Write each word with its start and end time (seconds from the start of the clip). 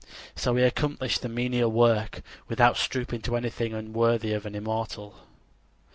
So 0.35 0.55
he 0.55 0.63
accomplished 0.63 1.21
the 1.21 1.29
menial 1.29 1.71
work 1.71 2.23
without 2.47 2.75
stooping 2.75 3.21
to 3.21 3.35
anything 3.35 3.75
unworthy 3.75 4.33
of 4.33 4.47
an 4.47 4.55
immortal. 4.55 5.27